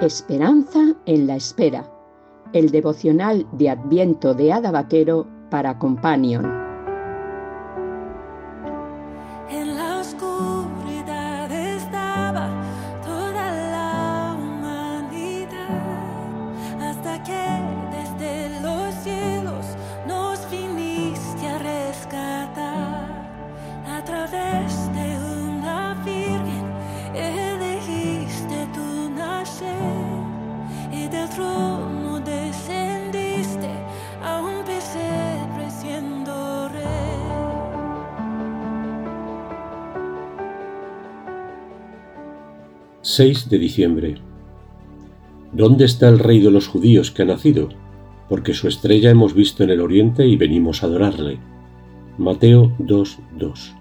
Esperanza 0.00 0.94
en 1.06 1.26
la 1.26 1.34
espera. 1.34 1.84
El 2.52 2.70
devocional 2.70 3.48
de 3.50 3.68
Adviento 3.68 4.32
de 4.32 4.52
Ada 4.52 4.70
Vaquero 4.70 5.26
para 5.50 5.76
Companion. 5.80 6.67
6 43.10 43.48
de 43.48 43.58
diciembre. 43.58 44.16
¿Dónde 45.54 45.86
está 45.86 46.10
el 46.10 46.18
rey 46.18 46.40
de 46.40 46.50
los 46.50 46.68
judíos 46.68 47.10
que 47.10 47.22
ha 47.22 47.24
nacido? 47.24 47.70
Porque 48.28 48.52
su 48.52 48.68
estrella 48.68 49.08
hemos 49.08 49.32
visto 49.32 49.64
en 49.64 49.70
el 49.70 49.80
oriente 49.80 50.26
y 50.26 50.36
venimos 50.36 50.82
a 50.82 50.88
adorarle. 50.88 51.38
Mateo 52.18 52.76
2.2. 52.78 53.74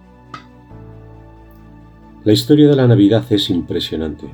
La 2.24 2.32
historia 2.32 2.70
de 2.70 2.78
la 2.78 2.88
Navidad 2.88 3.26
es 3.30 3.50
impresionante. 3.50 4.28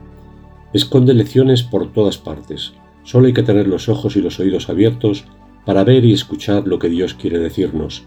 Esconde 0.74 1.16
lecciones 1.16 1.64
por 1.64 1.92
todas 1.92 2.20
partes. 2.20 2.74
Solo 3.02 3.26
hay 3.26 3.34
que 3.34 3.42
tener 3.42 3.68
los 3.68 3.90
ojos 3.90 4.16
y 4.16 4.22
los 4.22 4.40
oídos 4.40 4.70
abiertos 4.70 5.26
para 5.66 5.84
ver 5.84 6.06
y 6.06 6.14
escuchar 6.14 6.68
lo 6.68 6.78
que 6.78 6.90
Dios 6.90 7.16
quiere 7.16 7.40
decirnos. 7.40 8.06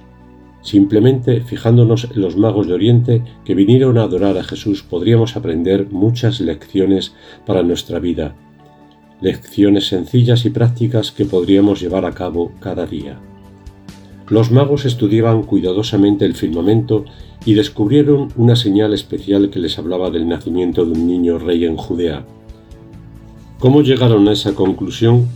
Simplemente 0.62 1.40
fijándonos 1.42 2.08
en 2.12 2.20
los 2.20 2.36
magos 2.36 2.66
de 2.66 2.74
Oriente 2.74 3.22
que 3.44 3.54
vinieron 3.54 3.98
a 3.98 4.02
adorar 4.02 4.36
a 4.36 4.44
Jesús 4.44 4.82
podríamos 4.82 5.36
aprender 5.36 5.88
muchas 5.90 6.40
lecciones 6.40 7.14
para 7.46 7.62
nuestra 7.62 8.00
vida, 8.00 8.34
lecciones 9.20 9.86
sencillas 9.86 10.44
y 10.44 10.50
prácticas 10.50 11.12
que 11.12 11.24
podríamos 11.24 11.80
llevar 11.80 12.04
a 12.04 12.12
cabo 12.12 12.52
cada 12.60 12.86
día. 12.86 13.20
Los 14.28 14.50
magos 14.50 14.84
estudiaban 14.84 15.44
cuidadosamente 15.44 16.24
el 16.24 16.34
firmamento 16.34 17.04
y 17.44 17.54
descubrieron 17.54 18.28
una 18.36 18.56
señal 18.56 18.92
especial 18.92 19.50
que 19.50 19.60
les 19.60 19.78
hablaba 19.78 20.10
del 20.10 20.28
nacimiento 20.28 20.84
de 20.84 20.92
un 20.92 21.06
niño 21.06 21.38
rey 21.38 21.64
en 21.64 21.76
Judea. 21.76 22.26
¿Cómo 23.60 23.82
llegaron 23.82 24.26
a 24.26 24.32
esa 24.32 24.54
conclusión? 24.54 25.28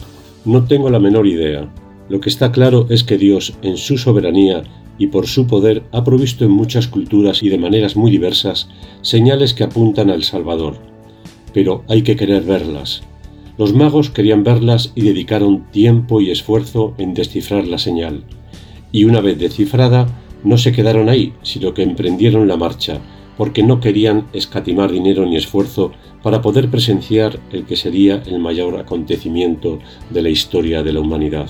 No 0.45 0.65
tengo 0.65 0.91
la 0.91 0.99
menor 0.99 1.27
idea. 1.29 1.73
Lo 2.11 2.21
que 2.21 2.29
está 2.29 2.51
claro 2.51 2.87
es 2.91 3.05
que 3.05 3.17
Dios, 3.19 3.55
en 3.63 3.77
su 3.77 3.97
soberanía 3.97 4.65
y 4.99 5.07
por 5.07 5.29
su 5.29 5.47
poder, 5.47 5.85
ha 5.93 6.03
provisto 6.03 6.45
en 6.45 6.51
muchas 6.51 6.89
culturas 6.89 7.41
y 7.45 7.49
de 7.49 7.57
maneras 7.57 7.95
muy 7.95 8.11
diversas 8.11 8.69
señales 9.01 9.55
que 9.55 9.63
apuntan 9.63 10.11
al 10.11 10.25
Salvador. 10.25 10.75
Pero 11.55 11.85
hay 11.89 12.03
que 12.03 12.17
querer 12.17 12.43
verlas. 12.43 13.03
Los 13.59 13.75
magos 13.75 14.11
querían 14.11 14.43
verlas 14.43 14.91
y 14.97 15.03
dedicaron 15.03 15.71
tiempo 15.71 16.21
y 16.21 16.33
esfuerzo 16.33 16.95
en 16.99 17.15
descifrar 17.15 17.69
la 17.69 17.79
señal. 17.79 18.25
Y 18.91 19.05
una 19.05 19.21
vez 19.21 19.39
descifrada, 19.39 20.09
no 20.43 20.59
se 20.59 20.73
quedaron 20.73 21.09
ahí, 21.09 21.33
sino 21.43 21.75
que 21.75 21.85
emprendieron 21.85 22.49
la 22.49 22.57
marcha, 22.57 22.99
porque 23.37 23.63
no 23.63 23.79
querían 23.79 24.27
escatimar 24.33 24.91
dinero 24.91 25.25
ni 25.27 25.37
esfuerzo 25.37 25.93
para 26.25 26.43
poder 26.43 26.71
presenciar 26.71 27.39
el 27.53 27.67
que 27.67 27.77
sería 27.77 28.21
el 28.27 28.41
mayor 28.41 28.81
acontecimiento 28.81 29.79
de 30.11 30.23
la 30.23 30.29
historia 30.29 30.83
de 30.83 30.93
la 30.93 31.01
humanidad. 31.01 31.49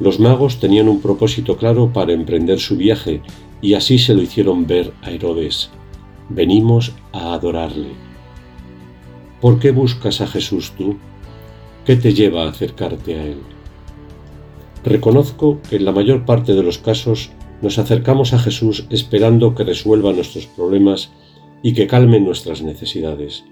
Los 0.00 0.18
magos 0.18 0.58
tenían 0.58 0.88
un 0.88 1.00
propósito 1.00 1.58
claro 1.58 1.92
para 1.92 2.14
emprender 2.14 2.58
su 2.58 2.76
viaje 2.76 3.20
y 3.60 3.74
así 3.74 3.98
se 3.98 4.14
lo 4.14 4.22
hicieron 4.22 4.66
ver 4.66 4.94
a 5.02 5.10
Herodes. 5.10 5.70
Venimos 6.30 6.94
a 7.12 7.34
adorarle. 7.34 7.90
¿Por 9.42 9.58
qué 9.58 9.72
buscas 9.72 10.22
a 10.22 10.26
Jesús 10.26 10.72
tú? 10.76 10.96
¿Qué 11.84 11.96
te 11.96 12.14
lleva 12.14 12.44
a 12.44 12.48
acercarte 12.48 13.14
a 13.14 13.24
Él? 13.24 13.38
Reconozco 14.84 15.60
que 15.68 15.76
en 15.76 15.84
la 15.84 15.92
mayor 15.92 16.24
parte 16.24 16.54
de 16.54 16.62
los 16.62 16.78
casos 16.78 17.30
nos 17.60 17.78
acercamos 17.78 18.32
a 18.32 18.38
Jesús 18.38 18.86
esperando 18.88 19.54
que 19.54 19.64
resuelva 19.64 20.14
nuestros 20.14 20.46
problemas 20.46 21.10
y 21.62 21.74
que 21.74 21.86
calme 21.86 22.20
nuestras 22.20 22.62
necesidades. 22.62 23.44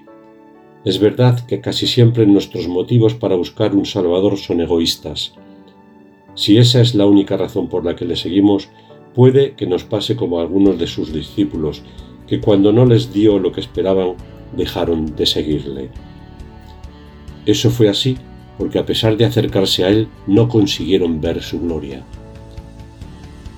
Es 0.84 0.98
verdad 0.98 1.44
que 1.46 1.60
casi 1.60 1.86
siempre 1.86 2.26
nuestros 2.26 2.68
motivos 2.68 3.12
para 3.12 3.36
buscar 3.36 3.74
un 3.74 3.84
Salvador 3.84 4.38
son 4.38 4.62
egoístas. 4.62 5.34
Si 6.38 6.56
esa 6.56 6.80
es 6.80 6.94
la 6.94 7.04
única 7.04 7.36
razón 7.36 7.66
por 7.66 7.84
la 7.84 7.96
que 7.96 8.04
le 8.04 8.14
seguimos, 8.14 8.68
puede 9.12 9.54
que 9.54 9.66
nos 9.66 9.82
pase 9.82 10.14
como 10.14 10.38
algunos 10.38 10.78
de 10.78 10.86
sus 10.86 11.12
discípulos, 11.12 11.82
que 12.28 12.38
cuando 12.40 12.72
no 12.72 12.86
les 12.86 13.12
dio 13.12 13.40
lo 13.40 13.50
que 13.50 13.60
esperaban, 13.60 14.14
dejaron 14.56 15.16
de 15.16 15.26
seguirle. 15.26 15.88
Eso 17.44 17.70
fue 17.70 17.88
así 17.88 18.16
porque 18.56 18.78
a 18.78 18.86
pesar 18.86 19.16
de 19.16 19.24
acercarse 19.24 19.82
a 19.82 19.88
él, 19.88 20.06
no 20.28 20.48
consiguieron 20.48 21.20
ver 21.20 21.42
su 21.42 21.60
gloria. 21.60 22.04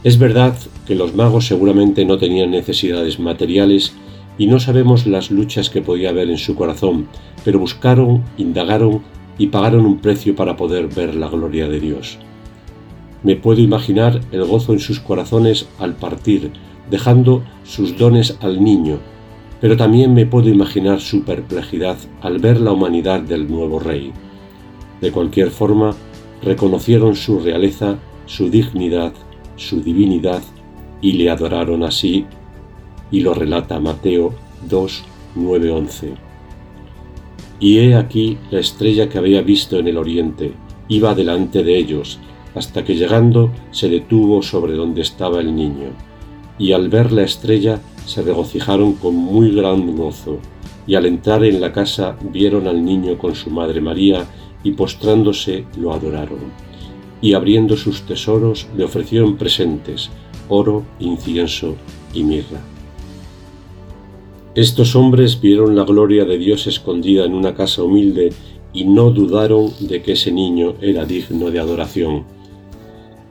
Es 0.03 0.19
verdad 0.19 0.57
que 0.87 0.95
los 0.95 1.15
magos 1.15 1.47
seguramente 1.47 2.07
no 2.07 2.17
tenían 2.17 2.51
necesidades 2.51 3.21
materiales 3.21 3.93
y 4.39 4.47
no 4.47 4.59
sabemos 4.59 5.07
las 5.07 5.31
luchas 5.31 5.69
que 5.69 5.83
podía 5.83 6.09
haber 6.09 6.31
en 6.31 6.39
su 6.39 6.55
corazón, 6.55 7.09
pero 7.45 7.59
buscaron, 7.59 8.25
indagaron 8.39 9.03
y 9.37 9.49
pagaron 9.49 9.85
un 9.85 9.99
precio 9.99 10.35
para 10.35 10.57
poder 10.57 10.89
ver 10.89 11.15
la 11.15 11.29
gloria 11.29 11.69
de 11.69 11.81
Dios. 11.81 12.19
Me 13.23 13.37
puedo 13.37 13.61
imaginar 13.61 14.21
el 14.33 14.45
gozo 14.45 14.73
en 14.73 14.81
sus 14.81 15.01
corazones 15.01 15.69
al 15.79 15.95
partir, 15.97 16.53
dejando 16.91 17.43
sus 17.65 17.97
dones 17.97 18.39
al 18.41 18.63
niño, 18.63 18.99
pero 19.61 19.77
también 19.77 20.15
me 20.15 20.27
puedo 20.27 20.49
imaginar 20.49 21.01
su 21.01 21.23
perplejidad 21.25 21.97
al 22.23 22.39
ver 22.39 22.61
la 22.61 22.73
humanidad 22.73 23.21
del 23.21 23.51
nuevo 23.51 23.79
rey. 23.79 24.13
De 25.01 25.13
cualquier 25.13 25.51
forma, 25.51 25.95
reconocieron 26.43 27.15
su 27.15 27.41
realeza, 27.41 27.99
su 28.27 28.49
dignidad 28.49 29.13
su 29.61 29.83
divinidad 29.83 30.43
y 31.03 31.13
le 31.13 31.31
adoraron 31.31 31.85
así, 31.85 32.25
y 33.11 33.21
lo 33.21 33.35
relata 33.35 33.79
Mateo 33.79 34.35
2, 34.69 35.05
9, 35.37 35.71
11. 35.71 36.15
Y 37.61 37.79
he 37.79 37.95
aquí 37.95 38.39
la 38.51 38.61
estrella 38.61 39.09
que 39.09 39.19
había 39.19 39.43
visto 39.43 39.79
en 39.79 39.89
el 39.89 39.99
oriente, 39.99 40.53
iba 40.89 41.15
delante 41.15 41.63
de 41.63 41.77
ellos, 41.77 42.19
hasta 42.55 42.85
que 42.85 42.95
llegando 42.95 43.51
se 43.71 43.89
detuvo 43.89 44.43
sobre 44.43 44.75
donde 44.75 45.03
estaba 45.03 45.41
el 45.41 45.55
niño. 45.55 45.91
Y 46.59 46.73
al 46.73 46.89
ver 46.89 47.13
la 47.13 47.23
estrella 47.23 47.81
se 48.07 48.23
regocijaron 48.23 48.95
con 48.95 49.15
muy 49.15 49.55
gran 49.55 49.97
gozo, 49.97 50.39
y 50.87 50.95
al 50.95 51.07
entrar 51.07 51.45
en 51.45 51.61
la 51.61 51.73
casa 51.73 52.17
vieron 52.33 52.67
al 52.67 52.85
niño 52.85 53.17
con 53.19 53.35
su 53.35 53.51
madre 53.51 53.81
María, 53.81 54.27
y 54.63 54.73
postrándose 54.73 55.65
lo 55.79 55.93
adoraron 55.93 56.71
y 57.23 57.35
abriendo 57.35 57.77
sus 57.77 58.03
tesoros 58.03 58.67
le 58.77 58.85
ofrecieron 58.85 59.37
presentes, 59.37 60.11
oro, 60.49 60.85
incienso 60.99 61.77
y 62.15 62.25
mirra. 62.25 62.61
Estos 64.55 64.97
hombres 64.97 65.41
vieron 65.41 65.77
la 65.77 65.85
gloria 65.85 66.25
de 66.25 66.39
Dios 66.39 66.67
escondida 66.67 67.25
en 67.25 67.35
una 67.35 67.55
casa 67.55 67.83
humilde 67.83 68.33
y 68.73 68.85
no 68.85 69.11
dudaron 69.11 69.71
de 69.81 70.03
que 70.03 70.13
ese 70.13 70.33
niño 70.33 70.75
era 70.81 71.05
digno 71.05 71.51
de 71.51 71.61
adoración. 71.61 72.25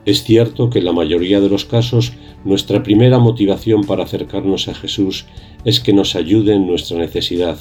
Es 0.09 0.23
cierto 0.23 0.71
que 0.71 0.79
en 0.79 0.85
la 0.85 0.91
mayoría 0.91 1.39
de 1.39 1.49
los 1.49 1.65
casos 1.65 2.13
nuestra 2.43 2.81
primera 2.81 3.19
motivación 3.19 3.83
para 3.83 4.05
acercarnos 4.05 4.67
a 4.67 4.73
Jesús 4.73 5.27
es 5.65 5.79
que 5.79 5.93
nos 5.93 6.15
ayude 6.15 6.55
en 6.55 6.65
nuestra 6.65 6.97
necesidad, 6.97 7.59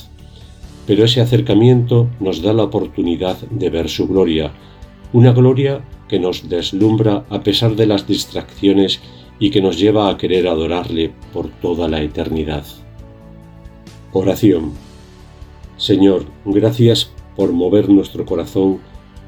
pero 0.87 1.05
ese 1.05 1.21
acercamiento 1.21 2.09
nos 2.21 2.41
da 2.41 2.55
la 2.55 2.63
oportunidad 2.63 3.37
de 3.51 3.69
ver 3.69 3.91
su 3.91 4.09
gloria, 4.09 4.55
una 5.13 5.33
gloria 5.33 5.85
que 6.09 6.19
nos 6.19 6.49
deslumbra 6.49 7.27
a 7.29 7.43
pesar 7.43 7.77
de 7.77 7.85
las 7.85 8.07
distracciones 8.07 8.99
y 9.39 9.51
que 9.51 9.61
nos 9.61 9.79
lleva 9.79 10.09
a 10.09 10.17
querer 10.17 10.49
adorarle 10.49 11.13
por 11.35 11.51
toda 11.61 11.87
la 11.87 12.01
eternidad. 12.01 12.65
Oración. 14.15 14.73
Señor, 15.77 16.25
gracias 16.47 17.11
por 17.37 17.53
mover 17.53 17.91
nuestro 17.91 18.25
corazón 18.25 18.79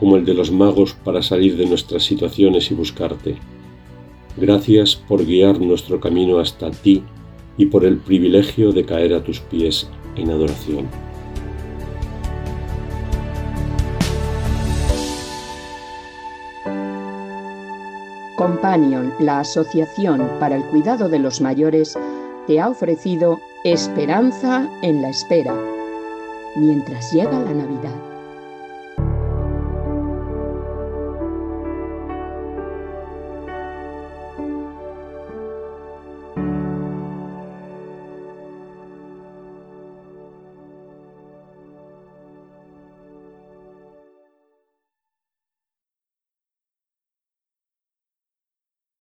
como 0.01 0.17
el 0.17 0.25
de 0.25 0.33
los 0.33 0.51
magos 0.51 0.95
para 1.05 1.23
salir 1.23 1.59
de 1.59 1.67
nuestras 1.67 2.03
situaciones 2.03 2.71
y 2.71 2.75
buscarte. 2.75 3.37
Gracias 4.39 4.97
por 4.97 5.27
guiar 5.27 5.61
nuestro 5.61 6.01
camino 6.01 6.39
hasta 6.39 6.71
ti 6.71 7.03
y 7.59 7.67
por 7.67 7.85
el 7.85 7.99
privilegio 7.99 8.73
de 8.73 8.87
caer 8.87 9.13
a 9.13 9.23
tus 9.23 9.41
pies 9.41 9.89
en 10.17 10.31
adoración. 10.31 10.89
Companion, 18.37 19.13
la 19.21 19.41
Asociación 19.41 20.27
para 20.41 20.57
el 20.57 20.65
Cuidado 20.71 21.11
de 21.11 21.19
los 21.19 21.43
Mayores, 21.43 21.99
te 22.47 22.59
ha 22.59 22.71
ofrecido 22.71 23.39
Esperanza 23.65 24.67
en 24.81 25.03
la 25.03 25.11
Espera, 25.11 25.55
mientras 26.57 27.13
llega 27.13 27.39
la 27.39 27.53
Navidad. 27.53 28.10